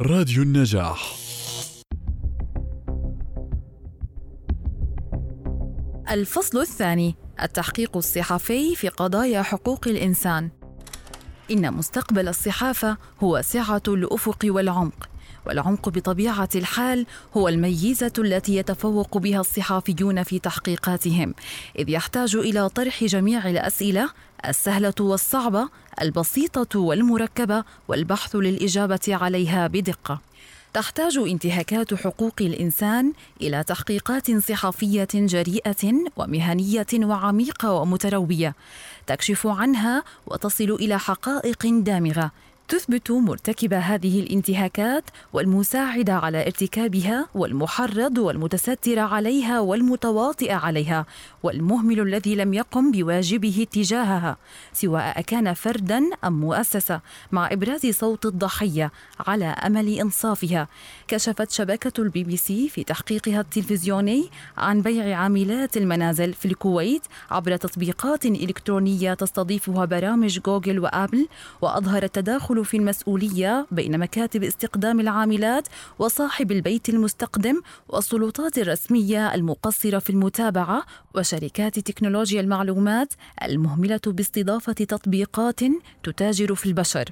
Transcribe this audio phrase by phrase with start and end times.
[0.00, 1.14] راديو النجاح.
[6.10, 10.50] الفصل الثاني التحقيق الصحفي في قضايا حقوق الإنسان.
[11.50, 15.08] إن مستقبل الصحافة هو سعة الأفق والعمق
[15.46, 17.06] والعمق بطبيعة الحال
[17.36, 21.34] هو الميزة التي يتفوق بها الصحافيون في تحقيقاتهم
[21.78, 24.10] إذ يحتاج إلى طرح جميع الأسئلة
[24.48, 25.68] السهلة والصعبة
[26.02, 30.20] البسيطة والمركبة والبحث للإجابة عليها بدقة.
[30.74, 38.54] تحتاج انتهاكات حقوق الإنسان إلى تحقيقات صحفية جريئة ومهنية وعميقة ومتروية.
[39.06, 42.30] تكشف عنها وتصل إلى حقائق دامغة.
[42.68, 51.06] تثبت مرتكب هذه الانتهاكات والمساعد على ارتكابها والمحرض والمتستر عليها والمتواطئ عليها
[51.42, 54.36] والمهمل الذي لم يقم بواجبه تجاهها
[54.72, 57.00] سواء كان فردا أم مؤسسة
[57.32, 58.92] مع إبراز صوت الضحية
[59.26, 60.68] على أمل إنصافها.
[61.08, 67.56] كشفت شبكة البي بي سي في تحقيقها التلفزيوني عن بيع عاملات المنازل في الكويت عبر
[67.56, 71.28] تطبيقات إلكترونية تستضيفها برامج جوجل وآبل
[71.62, 79.98] واظهر التداخل التدخل في المسؤولية بين مكاتب استقدام العاملات وصاحب البيت المستقدم والسلطات الرسمية المقصرة
[79.98, 85.60] في المتابعة وشركات تكنولوجيا المعلومات المهملة باستضافة تطبيقات
[86.02, 87.04] تتاجر في البشر.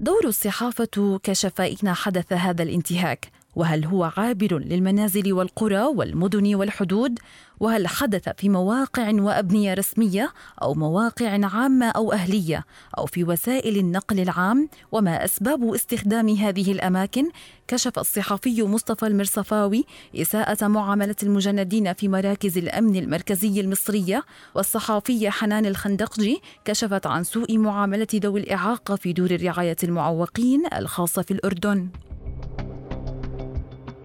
[0.00, 3.39] دور الصحافة كشف اين حدث هذا الانتهاك.
[3.56, 7.18] وهل هو عابر للمنازل والقرى والمدن والحدود؟
[7.60, 12.64] وهل حدث في مواقع وأبنية رسمية أو مواقع عامة أو أهلية
[12.98, 17.30] أو في وسائل النقل العام؟ وما أسباب استخدام هذه الأماكن؟
[17.68, 19.84] كشف الصحفي مصطفى المرصفاوي
[20.16, 28.08] إساءة معاملة المجندين في مراكز الأمن المركزي المصرية والصحافيه حنان الخندقجي كشفت عن سوء معاملة
[28.14, 31.88] ذوي الإعاقة في دور الرعاية المعوقين الخاصة في الأردن.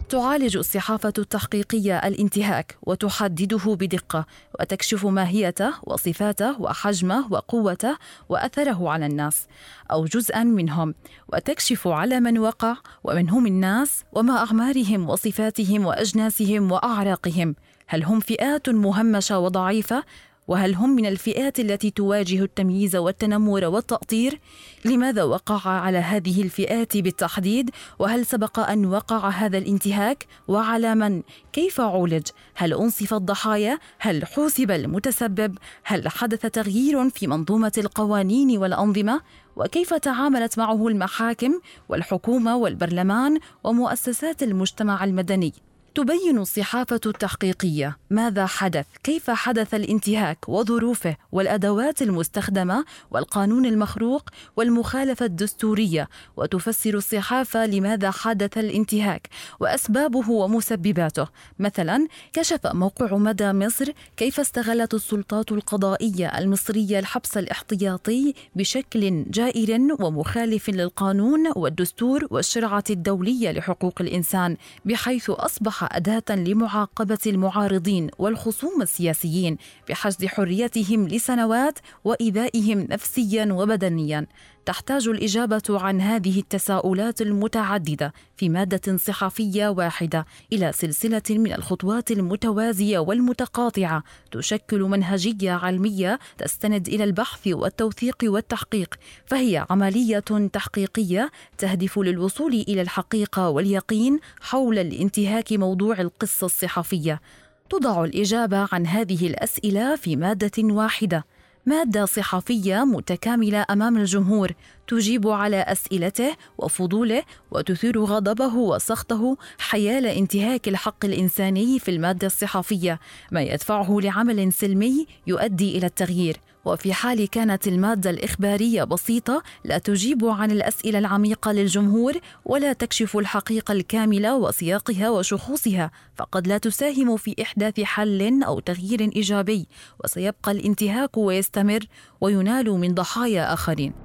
[0.10, 4.26] تعالج الصحافة التحقيقية الانتهاك وتحدده بدقة
[4.60, 7.98] وتكشف ماهيته وصفاته وحجمه وقوته
[8.30, 9.48] وأثره على الناس
[9.92, 10.96] أو جزءا منهم
[11.34, 17.56] وتكشف على من وقع ومن هم الناس وما أعمارهم وصفاتهم وأجناسهم وأعراقهم.
[17.88, 20.04] هل هم فئات مهمشة وضعيفة
[20.48, 24.40] وهل هم من الفئات التي تواجه التمييز والتنمر والتأطير؟
[24.86, 27.70] لماذا وقع على هذه الفئات بالتحديد؟
[28.00, 31.22] وهل سبق أن وقع هذا الانتهاك؟ وعلى من؟
[31.54, 39.22] كيف عولج؟ هل أنصف الضحايا؟ هل حوسب المتسبب؟ هل حدث تغيير في منظومة القوانين والأنظمة؟
[39.56, 45.54] وكيف تعاملت معه المحاكم والحكومة والبرلمان ومؤسسات المجتمع المدني؟
[45.96, 56.10] تبين الصحافة التحقيقية ماذا حدث، كيف حدث الانتهاك وظروفه والأدوات المستخدمة والقانون المخروق والمخالفة الدستورية،
[56.38, 59.30] وتفسر الصحافة لماذا حدث الانتهاك
[59.60, 61.28] وأسبابه ومسبباته.
[61.60, 70.70] مثلا كشف موقع مدى مصر كيف استغلت السلطات القضائية المصرية الحبس الاحتياطي بشكل جائر ومخالف
[70.70, 79.58] للقانون والدستور والشرعة الدولية لحقوق الإنسان، بحيث أصبح أداة لمعاقبة المعارضين والخصوم السياسيين
[79.90, 84.28] بحشد حريتهم لسنوات وإيذائهم نفسيا وبدنيا.
[84.66, 93.00] تحتاج الإجابة عن هذه التساؤلات المتعددة في مادة صحفية واحدة إلى سلسلة من الخطوات المتوازية
[93.00, 98.96] والمتقاطعة تشكل منهجية علمية تستند إلى البحث والتوثيق والتحقيق
[99.26, 100.20] فهي عملية
[100.54, 107.22] تحقيقية تهدف للوصول إلى الحقيقة واليقين حول الانتهاك موضوع القصة الصحفية.
[107.70, 111.26] توضع الإجابة عن هذه الأسئلة في مادة واحدة.
[111.66, 114.52] مادة صحفية متكاملة أمام الجمهور
[114.88, 123.00] تجيب على أسئلته وفضوله وتثير غضبه وسخطه حيال انتهاك الحق الإنساني في المادة الصحفية
[123.32, 126.38] ما يدفعه لعمل سلمي يؤدي إلى التغيير.
[126.66, 132.14] وفي حال كانت المادة الإخبارية بسيطة لا تجيب عن الأسئلة العميقة للجمهور
[132.46, 139.68] ولا تكشف الحقيقة الكاملة وسياقها وشخوصها فقد لا تساهم في إحداث حل أو تغيير إيجابي
[140.04, 141.80] وسيبقى الانتهاك ويستمر
[142.22, 144.05] وينال من ضحايا آخرين.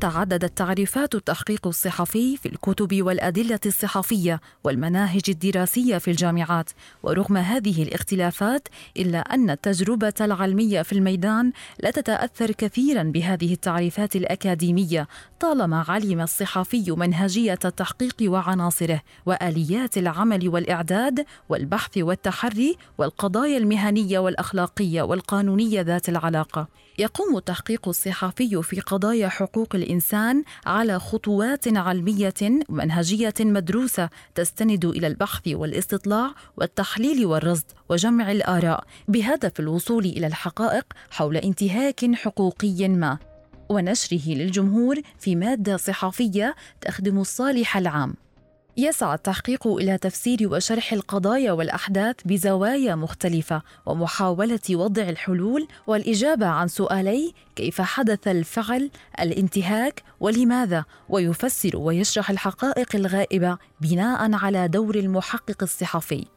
[0.00, 6.70] تعددت تعريفات التحقيق الصحفي في الكتب والأدلة الصحفية والمناهج الدراسية في الجامعات.
[7.02, 15.08] ورغم هذه الاختلافات إلا أن التجربة العلمية في الميدان لا تتأثر كثيرا بهذه التعريفات الأكاديمية
[15.40, 25.80] طالما علم الصحفي منهجية التحقيق وعناصره وآليات العمل والإعداد والبحث والتحري والقضايا المهنية والأخلاقية والقانونية
[25.80, 26.85] ذات العلاقة.
[26.98, 32.34] يقوم التحقيق الصحفي في قضايا حقوق الإنسان على خطوات علمية
[32.68, 41.36] ومنهجية مدروسة تستند إلى البحث والاستطلاع والتحليل والرصد وجمع الآراء بهدف الوصول إلى الحقائق حول
[41.36, 43.18] انتهاك حقوقي ما.
[43.68, 48.14] ونشره للجمهور في مادة صحفيه تخدم الصالح العام.
[48.78, 57.32] يسعى التحقيق إلى تفسير وشرح القضايا والأحداث بزوايا مختلفة ومحاولة وضع الحلول والإجابة عن سؤالي
[57.56, 58.90] كيف حدث الفعل
[59.20, 66.35] الانتهاك ولماذا؟ ويفسر ويشرح الحقائق الغائبة بناء على دور المحقق الصحفي.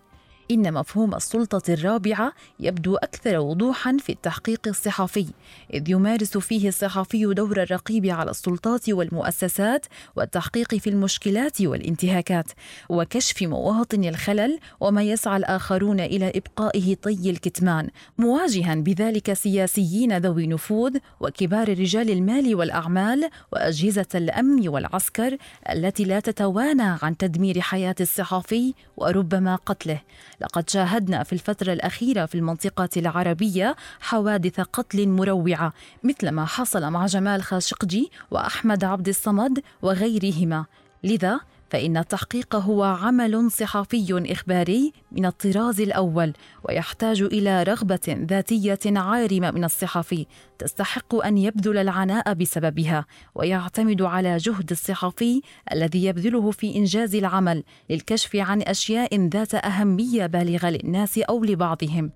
[0.52, 5.26] إن مفهوم السلطة الرابعة يبدو أكثر وضوحا في التحقيق الصحفي،
[5.74, 9.86] إذ يمارس فيه الصحفي دور الرقيب على السلطات والمؤسسات
[10.16, 12.46] والتحقيق في المشكلات والانتهاكات،
[12.90, 20.98] وكشف مواطن الخلل وما يسعى الآخرون إلى إبقائه طي الكتمان، مواجها بذلك سياسيين ذوي نفوذ
[21.20, 25.38] وكبار رجال المال والأعمال وأجهزة الأمن والعسكر
[25.70, 30.02] التي لا تتوانى عن تدمير حياة الصحفي وربما قتله.
[30.42, 37.06] لقد شاهدنا في الفترة الأخيرة في المنطقة العربية حوادث قتل مروعة مثل ما حصل مع
[37.06, 40.66] جمال خاشقجي وأحمد عبد الصمد وغيرهما.
[41.04, 41.40] لذا
[41.70, 46.34] فإن التحقيق هو عمل صحفي إخباري من الطراز الأول
[46.64, 50.26] ويحتاج إلى رغبة ذاتية عارمة من الصحفي
[50.60, 53.06] تستحق أن يبذل العناء بسببها
[53.36, 60.70] ويعتمد على جهد الصحفي الذي يبذله في إنجاز العمل للكشف عن أشياء ذات أهمية بالغة
[60.70, 62.12] للناس أو لبعضهم.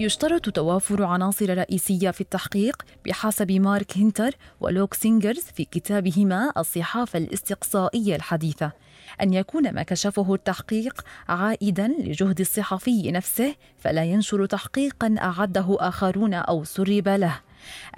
[0.00, 8.16] يشترط توافر عناصر رئيسية في التحقيق بحسب مارك هينتر ولوك سينجرز في كتابهما الصحافة الاستقصائية
[8.16, 8.72] الحديثة
[9.22, 16.64] أن يكون ما كشفه التحقيق عائدا لجهد الصحفي نفسه فلا ينشر تحقيقا أعده آخرون أو
[16.64, 17.40] سرب له.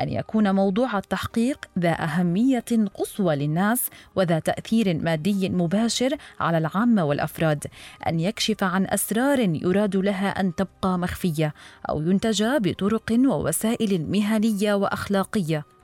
[0.00, 7.64] أن يكون موضوع التحقيق ذا أهمية قصوى للناس وذا تأثير مادي مباشر على العامة والأفراد.
[8.06, 11.54] أن يكشف عن أسرار يراد لها أن تبقى مخفية
[11.88, 15.77] أو ينتج بطرق ووسائل مهنية وأخلاقية.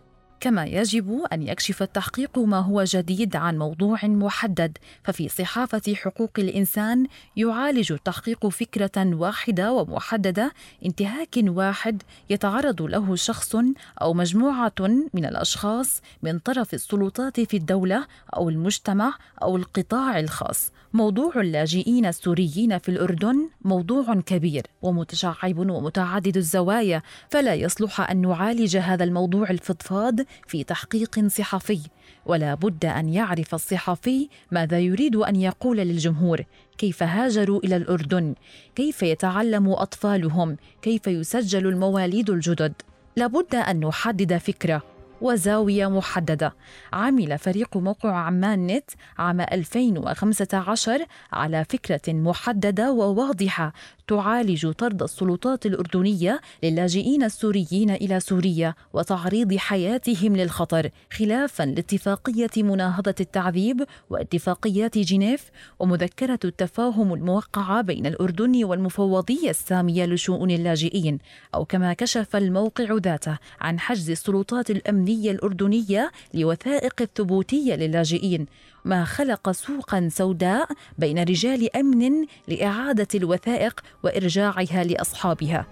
[0.44, 4.78] كما يجب أن يكشف التحقيق ما هو جديد عن موضوع محدد.
[5.04, 7.06] ففي صحافة حقوق الإنسان
[7.36, 10.52] يعالج التحقيق فكرة واحدة ومحددة
[10.84, 13.56] انتهاك واحد يتعرض له شخص
[14.02, 14.80] أو مجموعة
[15.14, 18.06] من الأشخاص من طرف السلطات في الدولة
[18.36, 20.70] أو المجتمع أو القطاع الخاص.
[20.94, 29.04] موضوع اللاجئين السوريين في الأردن موضوع كبير ومتشعب ومتعدد الزوايا فلا يصلح أن نعالج هذا
[29.04, 31.80] الموضوع الفضفاض في تحقيق صحفي
[32.26, 36.44] ولا بد أن يعرف الصحفي ماذا يريد أن يقول للجمهور
[36.78, 38.34] كيف هاجروا إلى الأردن
[38.74, 42.72] كيف يتعلم أطفالهم كيف يسجل المواليد الجدد.
[43.16, 44.93] لابد أن نحدد فكرة.
[45.24, 46.54] وزاوية محددة.
[46.92, 53.72] عمل فريق موقع عمان نت عام 2015 على فكرة محددة وواضحة.
[54.06, 63.84] تعالج طرد السلطات الأردنية للاجئين السوريين إلى سوريا وتعريض حياتهم للخطر خلافا لاتفاقية مناهضة التعذيب
[64.10, 71.18] واتفاقيات جنيف ومذكرة التفاهم الموقعة بين الأردن والمفوضية السامية لشؤون اللاجئين
[71.54, 78.46] أو كما كشف الموقع ذاته عن حجز السلطات الأمنية الأردنية لوثائق الثبوتية للاجئين
[78.84, 85.66] ما خلق سوقا سوداء بين رجال أمن لإعادة الوثائق وإرجاعها لأصحابها.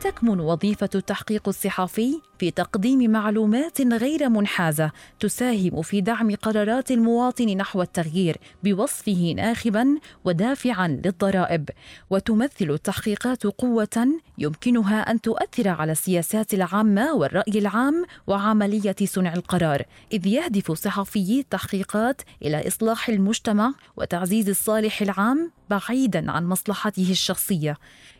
[0.00, 4.90] تكمن وظيفة التحقيق الصحفي في تقديم معلومات غير منحازة
[5.20, 11.70] تساهم في دعم قرارات المواطن نحو التغيير بوصفه ناخبا ودافعا للضرائب.
[12.10, 20.26] وتمثل التحقيقات قوة يمكنها أن تؤثر على السياسات العامة والرأي العام وعملية صنع القرار إذ
[20.26, 27.76] يهدف صحفيي التحقيقات إلى إصلاح المجتمع وتعزيز الصالح العام بعيدا عن مصلحته الشخصية.